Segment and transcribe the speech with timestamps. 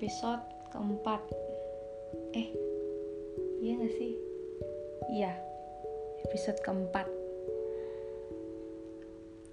[0.00, 0.40] episode
[0.72, 1.20] keempat
[2.32, 2.48] Eh,
[3.60, 4.16] iya gak sih?
[5.12, 5.36] Iya,
[6.24, 7.04] episode keempat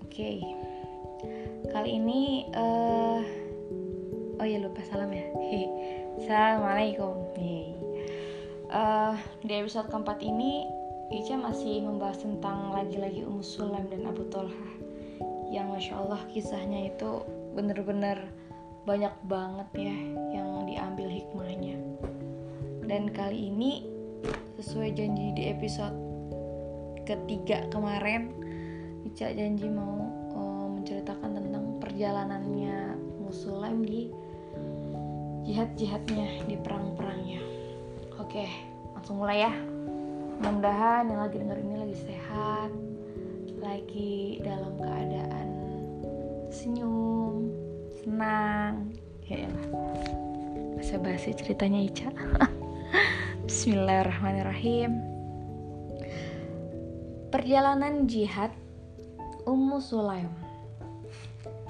[0.07, 0.39] Oke,
[1.68, 3.20] kali ini uh,
[4.39, 5.68] Oh ya lupa salam ya Hehe.
[6.23, 7.75] Assalamualaikum Hehe.
[8.71, 10.64] Uh, Di episode keempat ini
[11.11, 14.68] Ica masih membahas tentang lagi-lagi Ummu Sulaim dan Abu Tolha
[15.52, 17.20] Yang Masya Allah kisahnya itu
[17.52, 18.32] bener-bener
[18.88, 19.98] banyak banget ya
[20.32, 20.46] yang.
[22.88, 23.84] Dan kali ini
[24.55, 25.91] sesuai janji di episode
[27.04, 28.32] ketiga kemarin,
[29.04, 34.08] Ica janji mau uh, menceritakan tentang perjalanannya Musulaim di
[35.44, 37.44] jihad-jihadnya di perang-perangnya.
[38.23, 38.48] Oke,
[38.96, 39.54] langsung mulai ya.
[40.40, 42.72] Mudah-mudahan yang lagi denger ini lagi sehat,
[43.60, 45.48] lagi dalam keadaan
[46.55, 47.51] senyum,
[47.99, 48.96] senang
[49.27, 49.44] ya
[50.79, 52.07] bahasa basi ceritanya Ica
[53.48, 54.99] Bismillahirrahmanirrahim
[57.31, 58.51] Perjalanan jihad
[59.48, 60.27] Ummu Sulaim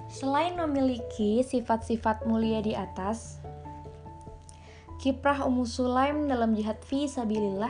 [0.09, 3.37] Selain memiliki sifat-sifat mulia di atas
[4.97, 7.69] Kiprah Ummu Sulaim dalam jihad fi sabilillah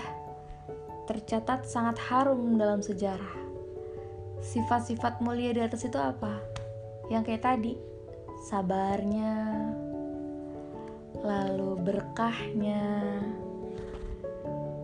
[1.04, 3.36] tercatat sangat harum dalam sejarah.
[4.40, 6.40] Sifat-sifat mulia di atas itu apa?
[7.08, 7.74] Yang kayak tadi,
[8.52, 9.36] sabarnya,
[11.24, 12.84] lalu berkahnya,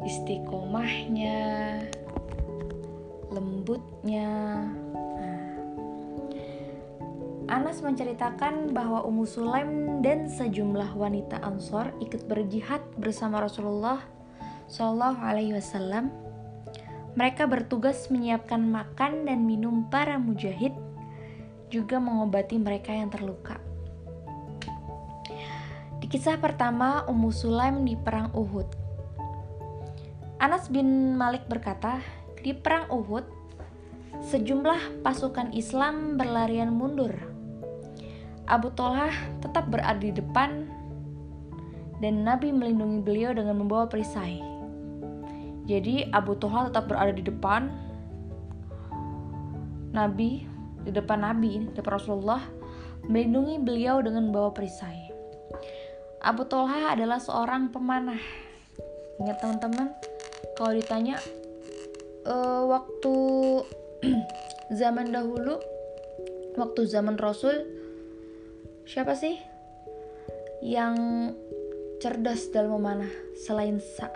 [0.03, 1.79] istiqomahnya,
[3.31, 4.31] lembutnya.
[5.17, 5.51] Nah,
[7.47, 14.03] Anas menceritakan bahwa Ummu Sulaim dan sejumlah wanita Ansor ikut berjihad bersama Rasulullah
[14.67, 16.11] Shallallahu Alaihi Wasallam.
[17.13, 20.73] Mereka bertugas menyiapkan makan dan minum para mujahid
[21.69, 23.61] juga mengobati mereka yang terluka.
[26.01, 28.82] Di kisah pertama, Ummu Sulaim di Perang Uhud.
[30.43, 32.03] Anas bin Malik berkata,
[32.43, 33.23] di Perang Uhud,
[34.27, 37.15] sejumlah pasukan Islam berlarian mundur.
[38.43, 40.67] Abu Tolhah tetap berada di depan
[42.03, 44.43] dan Nabi melindungi beliau dengan membawa perisai.
[45.63, 47.71] Jadi Abu Tolhah tetap berada di depan
[49.95, 50.43] Nabi
[50.83, 52.43] di depan Nabi, di depan Rasulullah,
[53.07, 55.07] melindungi beliau dengan membawa perisai.
[56.19, 58.19] Abu Tolha adalah seorang pemanah.
[59.23, 59.87] Ingat teman-teman,
[60.55, 61.17] kalau ditanya
[62.27, 63.15] uh, waktu
[64.79, 65.59] zaman dahulu,
[66.59, 67.67] waktu zaman Rasul,
[68.83, 69.39] siapa sih
[70.63, 70.95] yang
[71.99, 74.11] cerdas dalam memanah selain Sa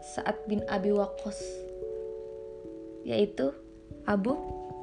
[0.00, 1.40] Sa'ad bin Abi Waqqas?
[3.04, 3.52] Yaitu
[4.08, 4.36] Abu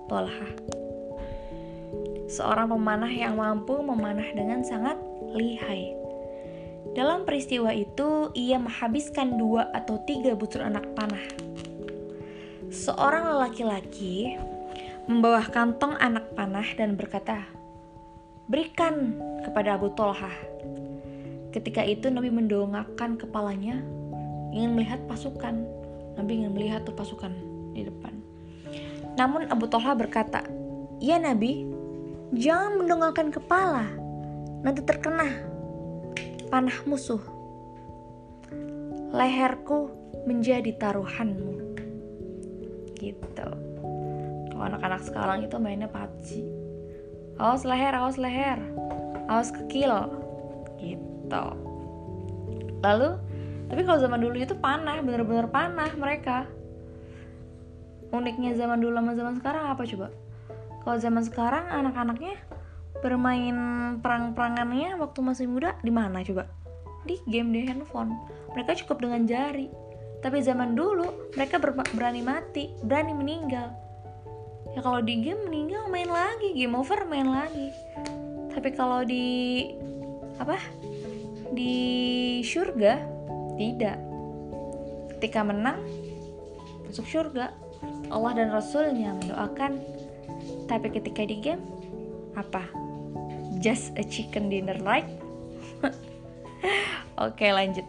[0.10, 0.78] Tolha
[2.28, 5.00] seorang pemanah yang mampu memanah dengan sangat
[5.32, 5.96] lihai.
[6.98, 11.22] Dalam peristiwa itu, ia menghabiskan dua atau tiga butir anak panah.
[12.74, 14.34] Seorang lelaki-laki
[15.06, 17.46] membawa kantong anak panah dan berkata,
[18.50, 19.14] Berikan
[19.46, 20.34] kepada Abu Tolha.
[21.54, 23.78] Ketika itu Nabi mendongakkan kepalanya,
[24.50, 25.70] ingin melihat pasukan.
[26.18, 27.30] Nabi ingin melihat tuh pasukan
[27.78, 28.18] di depan.
[29.22, 30.42] Namun Abu Tolha berkata,
[30.98, 31.78] Ya Nabi,
[32.36, 33.88] Jangan mendongakkan kepala,
[34.60, 35.32] nanti terkena
[36.48, 37.20] panah musuh.
[39.12, 39.92] Leherku
[40.28, 41.80] menjadi taruhanmu.
[42.96, 43.48] Gitu.
[44.52, 46.50] Kalau anak-anak sekarang itu mainnya PUBG.
[47.38, 48.58] Awas leher, awas leher.
[49.30, 49.94] Awas kekil.
[50.82, 51.46] Gitu.
[52.82, 53.10] Lalu,
[53.68, 56.48] tapi kalau zaman dulu itu panah, bener-bener panah mereka.
[58.16, 60.08] Uniknya zaman dulu sama zaman sekarang apa coba?
[60.88, 62.40] Kalau zaman sekarang anak-anaknya
[63.02, 63.56] bermain
[64.02, 66.50] perang-perangannya waktu masih muda di mana coba?
[67.06, 68.14] Di game di handphone.
[68.54, 69.70] Mereka cukup dengan jari.
[70.22, 73.70] Tapi zaman dulu mereka ber berani mati, berani meninggal.
[74.74, 77.70] Ya kalau di game meninggal main lagi, game over main lagi.
[78.52, 79.68] Tapi kalau di
[80.42, 80.58] apa?
[81.54, 81.74] Di
[82.44, 82.98] surga
[83.56, 83.98] tidak.
[85.18, 85.80] Ketika menang
[86.90, 87.54] masuk surga.
[88.08, 89.84] Allah dan Rasulnya mendoakan
[90.68, 91.64] tapi ketika di game
[92.36, 92.87] apa
[93.60, 95.08] just a chicken dinner right
[97.26, 97.86] oke lanjut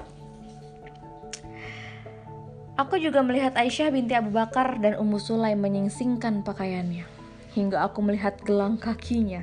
[2.79, 7.03] Aku juga melihat Aisyah binti Abu Bakar dan Ummu Sulaim menyingsingkan pakaiannya
[7.51, 9.43] hingga aku melihat gelang kakinya.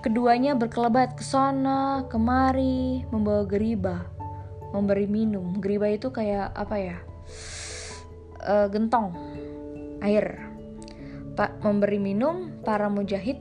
[0.00, 4.08] Keduanya berkelebat ke sana, kemari, membawa geriba,
[4.72, 5.60] memberi minum.
[5.60, 6.96] Geriba itu kayak apa ya?
[8.40, 9.12] Uh, gentong
[10.00, 10.48] air
[11.36, 13.36] Pak memberi minum para mujahid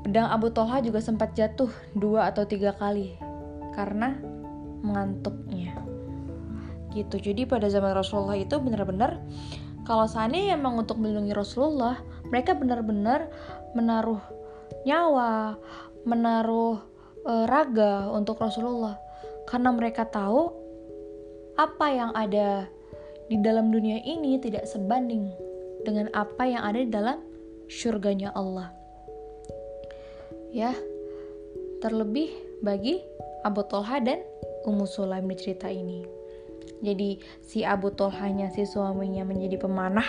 [0.00, 3.20] Pedang Abu Tolha juga sempat jatuh dua atau tiga kali
[3.76, 4.16] karena
[4.80, 5.76] mengantuknya.
[6.90, 7.20] Gitu.
[7.20, 9.20] Jadi pada zaman Rasulullah itu benar-benar
[9.84, 13.28] kalau seandainya emang untuk melindungi Rasulullah, mereka benar-benar
[13.76, 14.20] menaruh
[14.86, 15.56] nyawa,
[16.08, 16.80] menaruh
[17.26, 18.96] e, raga untuk Rasulullah
[19.48, 20.52] karena mereka tahu
[21.58, 22.70] apa yang ada
[23.28, 25.28] di dalam dunia ini tidak sebanding
[25.84, 27.18] dengan apa yang ada di dalam
[27.68, 28.79] surganya Allah
[30.52, 30.74] ya.
[31.80, 33.00] Terlebih bagi
[33.40, 34.20] Abu Tolha dan
[34.68, 36.04] Ummu Sulaim di cerita ini.
[36.84, 40.06] Jadi si Abu Tolhanya si suaminya menjadi pemanah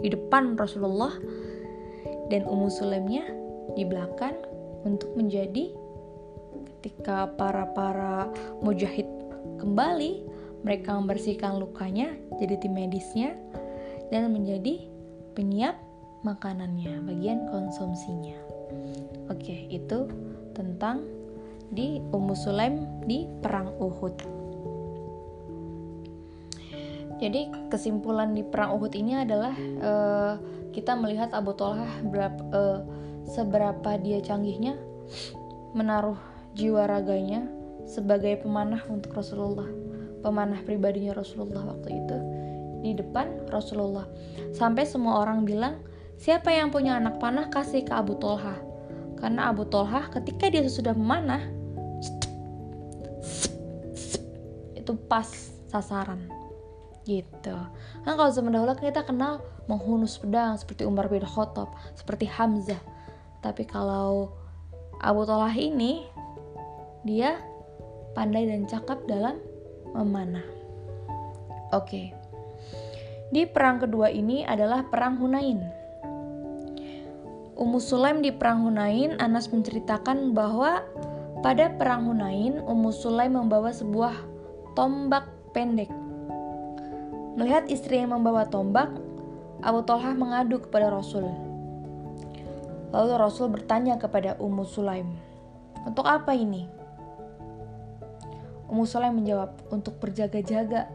[0.00, 1.12] di depan Rasulullah
[2.32, 3.24] dan Ummu Sulaimnya
[3.76, 4.36] di belakang
[4.84, 5.72] untuk menjadi
[6.80, 8.32] ketika para-para
[8.64, 9.04] mujahid
[9.60, 10.24] kembali
[10.64, 13.36] mereka membersihkan lukanya jadi tim medisnya
[14.08, 14.88] dan menjadi
[15.36, 15.76] penyiap
[16.24, 18.36] makanannya bagian konsumsinya
[19.30, 20.10] Oke, itu
[20.52, 21.06] tentang
[21.70, 24.16] di Ummu Sulaim di perang Uhud.
[27.20, 29.52] Jadi kesimpulan di perang Uhud ini adalah
[29.84, 30.34] uh,
[30.72, 32.80] kita melihat Abu Talha berapa, uh,
[33.28, 34.80] seberapa dia canggihnya
[35.76, 36.18] menaruh
[36.56, 37.46] jiwa raganya
[37.86, 39.68] sebagai pemanah untuk Rasulullah,
[40.24, 42.18] pemanah pribadinya Rasulullah waktu itu
[42.80, 44.08] di depan Rasulullah.
[44.56, 45.76] Sampai semua orang bilang,
[46.20, 48.60] siapa yang punya anak panah kasih ke Abu Talha
[49.16, 51.44] karena Abu Tolhah ketika dia sudah memanah
[54.76, 55.28] itu pas
[55.68, 56.28] sasaran.
[57.04, 57.56] Gitu.
[58.04, 62.80] Kan kalau zaman dahulu kita kenal menghunus pedang seperti Umar bin Khattab seperti Hamzah.
[63.40, 64.36] Tapi kalau
[65.00, 66.04] Abu Tolhah ini
[67.04, 67.40] dia
[68.12, 69.40] pandai dan cakap dalam
[69.96, 70.44] memanah.
[71.72, 72.12] Oke.
[73.30, 75.79] Di perang kedua ini adalah perang Hunain
[77.60, 80.80] Ummu Sulaim di Perang Hunain, Anas menceritakan bahwa
[81.44, 84.16] pada Perang Hunain, Ummu Sulaim membawa sebuah
[84.72, 85.92] tombak pendek.
[87.36, 88.88] Melihat istri yang membawa tombak,
[89.60, 91.28] Abu Talhah mengadu kepada Rasul.
[92.96, 95.12] Lalu Rasul bertanya kepada Ummu Sulaim,
[95.84, 96.64] "Untuk apa ini?"
[98.72, 100.88] Ummu Sulaim menjawab, "Untuk berjaga-jaga.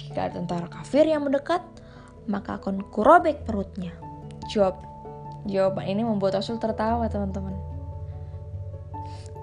[0.00, 1.60] Jika tentara kafir yang mendekat,
[2.24, 3.92] maka akan kurobek perutnya."
[4.48, 4.89] Jawab
[5.48, 7.56] Jawaban ini membuat Rasul tertawa teman-teman.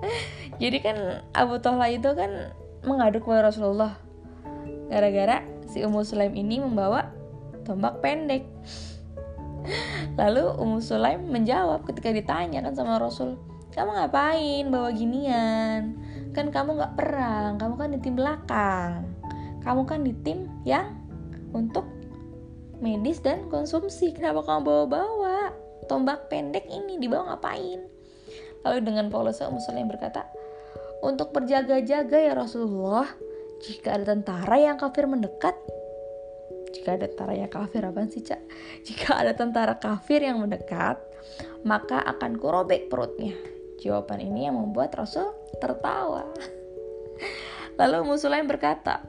[0.62, 0.98] Jadi kan
[1.34, 2.54] Abu Tohla itu kan
[2.86, 3.98] mengaduk kepada Rasulullah
[4.88, 7.12] gara-gara si Ummu Sulaim ini membawa
[7.68, 8.48] tombak pendek.
[10.20, 13.36] Lalu Ummu Sulaim menjawab ketika ditanya kan sama Rasul,
[13.76, 16.00] kamu ngapain bawa ginian?
[16.32, 18.94] Kan kamu nggak perang, kamu kan di tim belakang.
[19.62, 20.96] Kamu kan di tim yang
[21.52, 21.84] untuk
[22.80, 24.16] medis dan konsumsi.
[24.16, 25.67] Kenapa kamu bawa-bawa?
[25.86, 27.86] Tombak pendek ini dibawa ngapain?
[28.66, 30.26] Lalu dengan Paulus Muslim berkata,
[31.06, 33.06] untuk berjaga-jaga ya Rasulullah,
[33.62, 35.54] jika ada tentara yang kafir mendekat,
[36.74, 38.42] jika ada tentara yang kafir apa sih cak?
[38.84, 40.98] Jika ada tentara kafir yang mendekat,
[41.64, 43.38] maka akan kurobek perutnya.
[43.78, 45.32] Jawaban ini yang membuat Rasul
[45.62, 46.26] tertawa.
[47.80, 49.06] Lalu Muslim berkata,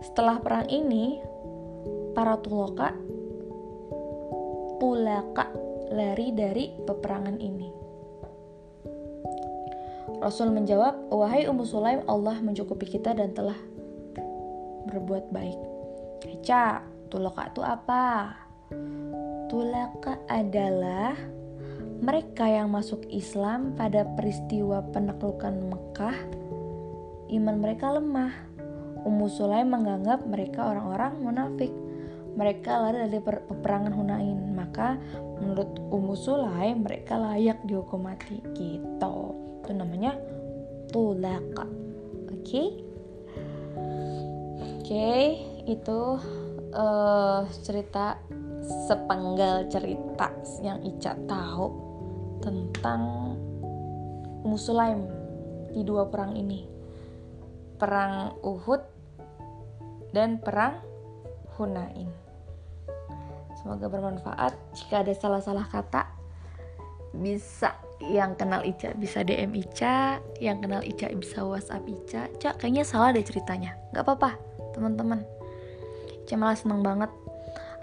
[0.00, 1.20] setelah perang ini,
[2.16, 2.96] para tuloka,
[4.80, 7.82] tulaka lari dari peperangan ini.
[10.22, 13.58] Rasul menjawab, Wahai Ummu Sulaim, Allah mencukupi kita dan telah
[14.86, 15.58] berbuat baik.
[16.26, 18.38] Eca, tulaka itu apa?
[19.50, 21.18] Tulaka adalah
[22.02, 26.18] mereka yang masuk Islam pada peristiwa penaklukan Mekah,
[27.34, 28.34] iman mereka lemah.
[29.02, 31.74] Ummu Sulaim menganggap mereka orang-orang munafik
[32.32, 34.38] mereka lari dari peperangan Hunain.
[34.56, 34.96] Maka
[35.40, 39.16] menurut Ummu Sulaim mereka layak dihukum mati gitu.
[39.62, 40.16] Itu namanya
[40.92, 41.66] tulaka
[42.28, 42.40] oke?
[42.42, 42.66] Okay?
[44.82, 45.22] oke okay,
[45.70, 46.00] itu
[46.74, 48.18] uh, cerita
[48.62, 50.30] sepenggal cerita
[50.62, 51.66] yang Ica tahu
[52.42, 53.34] tentang
[54.42, 54.58] Ummu
[55.70, 56.66] di dua perang ini.
[57.78, 58.82] Perang Uhud
[60.14, 60.91] dan perang
[61.62, 62.22] Hunain
[63.62, 64.58] Semoga bermanfaat.
[64.74, 66.02] Jika ada salah-salah kata,
[67.14, 72.26] bisa yang kenal Ica bisa DM Ica, yang kenal Ica bisa WhatsApp Ica.
[72.42, 73.78] Cak, kayaknya salah deh ceritanya.
[73.94, 74.34] Gak apa-apa,
[74.74, 75.22] teman-teman.
[76.26, 77.14] Ica malah seneng banget.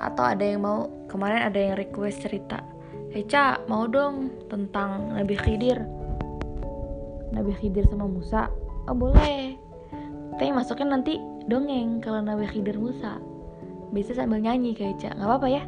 [0.04, 2.60] Atau ada yang mau, kemarin ada yang request cerita.
[3.16, 5.80] Hey Ca, mau dong tentang Nabi Khidir.
[7.32, 8.52] Nabi Khidir sama Musa.
[8.92, 9.56] Oh boleh.
[10.36, 11.16] Tapi masuknya nanti
[11.48, 13.29] dongeng kalau Nabi Khidir Musa
[13.90, 15.10] bisa sambil nyanyi kayak Ica.
[15.16, 15.64] Nggak apa-apa ya.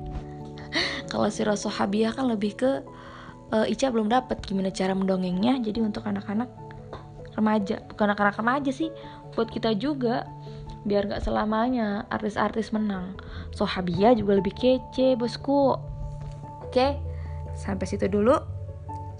[1.11, 2.71] Kalau si Rasul Habiyah kan lebih ke
[3.51, 5.59] uh, Ica belum dapat gimana cara mendongengnya.
[5.61, 6.49] Jadi untuk anak-anak
[7.35, 7.81] remaja.
[7.91, 8.89] Bukan anak-anak remaja sih.
[9.33, 10.27] Buat kita juga.
[10.81, 13.13] Biar gak selamanya artis-artis menang.
[13.53, 15.77] Sohabia juga lebih kece bosku.
[16.65, 16.97] Oke?
[17.53, 18.33] Sampai situ dulu.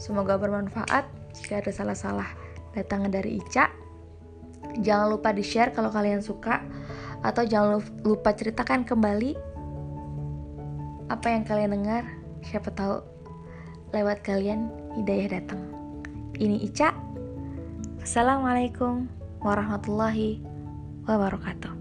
[0.01, 1.05] Semoga bermanfaat.
[1.38, 2.27] Jika ada salah-salah
[2.74, 3.81] datangnya dari Ica
[4.79, 6.63] jangan lupa di share kalau kalian suka
[7.22, 9.38] atau jangan lupa ceritakan kembali
[11.10, 12.04] apa yang kalian dengar.
[12.42, 13.06] Siapa tahu
[13.94, 15.62] lewat kalian hidayah datang.
[16.42, 16.96] Ini Ica.
[18.01, 19.06] Assalamualaikum
[19.46, 20.42] warahmatullahi
[21.06, 21.81] wabarakatuh